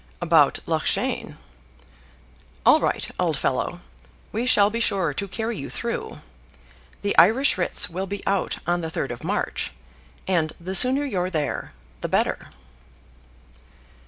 "About 0.19 0.61
Loughshane." 0.65 1.37
"All 2.65 2.79
right, 2.79 3.07
old 3.19 3.37
fellow; 3.37 3.81
we 4.31 4.47
shall 4.47 4.71
be 4.71 4.79
sure 4.79 5.13
to 5.13 5.27
carry 5.27 5.59
you 5.59 5.69
through. 5.69 6.21
The 7.03 7.15
Irish 7.19 7.55
writs 7.55 7.87
will 7.87 8.07
be 8.07 8.25
out 8.25 8.57
on 8.65 8.81
the 8.81 8.89
third 8.89 9.11
of 9.11 9.23
March, 9.23 9.73
and 10.27 10.53
the 10.59 10.73
sooner 10.73 11.05
you're 11.05 11.29
there 11.29 11.73
the 12.01 12.09
better." 12.09 12.39